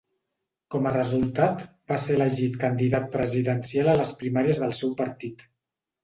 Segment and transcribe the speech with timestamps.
[0.75, 1.59] Com a resultat,
[1.91, 5.45] va ser elegit candidat presidencial a les primàries pel seu partit.